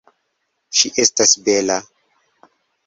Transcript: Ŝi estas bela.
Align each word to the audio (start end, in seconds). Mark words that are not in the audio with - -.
Ŝi 0.79 0.91
estas 1.03 1.37
bela. 1.51 1.81